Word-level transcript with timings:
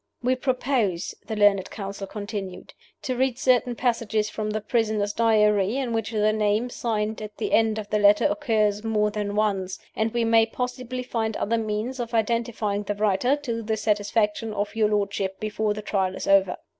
"We 0.23 0.35
propose," 0.35 1.13
the 1.27 1.35
learned 1.35 1.69
counsel 1.69 2.07
continued, 2.07 2.73
"to 3.03 3.15
read 3.15 3.37
certain 3.37 3.75
passages 3.75 4.31
from 4.31 4.49
the 4.49 4.59
prisoner's 4.59 5.13
Diary, 5.13 5.77
in 5.77 5.93
which 5.93 6.09
the 6.09 6.33
name 6.33 6.71
signed 6.71 7.21
at 7.21 7.37
the 7.37 7.51
end 7.53 7.77
of 7.77 7.87
the 7.91 7.99
letter 7.99 8.25
occurs 8.25 8.83
more 8.83 9.11
than 9.11 9.35
once; 9.35 9.77
and 9.95 10.11
we 10.11 10.25
may 10.25 10.47
possibly 10.47 11.03
find 11.03 11.37
other 11.37 11.59
means 11.59 11.99
of 11.99 12.15
identifying 12.15 12.81
the 12.81 12.95
writer, 12.95 13.35
to 13.35 13.61
the 13.61 13.77
satisfaction 13.77 14.55
of 14.55 14.75
your 14.75 14.89
lordships, 14.89 15.37
before 15.39 15.75
the 15.75 15.83
Trial 15.83 16.15
is 16.15 16.25
over." 16.25 16.57